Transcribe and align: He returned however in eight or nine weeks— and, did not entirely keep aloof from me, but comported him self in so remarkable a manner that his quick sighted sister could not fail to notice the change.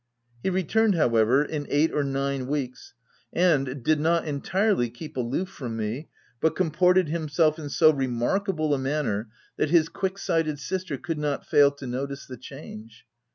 He 0.41 0.49
returned 0.49 0.95
however 0.95 1.45
in 1.45 1.67
eight 1.69 1.93
or 1.93 2.03
nine 2.03 2.47
weeks— 2.47 2.95
and, 3.33 3.83
did 3.83 3.99
not 3.99 4.27
entirely 4.27 4.89
keep 4.89 5.15
aloof 5.15 5.47
from 5.47 5.77
me, 5.77 6.09
but 6.39 6.55
comported 6.55 7.09
him 7.09 7.29
self 7.29 7.59
in 7.59 7.69
so 7.69 7.93
remarkable 7.93 8.73
a 8.73 8.79
manner 8.79 9.29
that 9.57 9.69
his 9.69 9.89
quick 9.89 10.17
sighted 10.17 10.57
sister 10.57 10.97
could 10.97 11.19
not 11.19 11.45
fail 11.45 11.69
to 11.73 11.85
notice 11.85 12.25
the 12.25 12.37
change. 12.37 13.05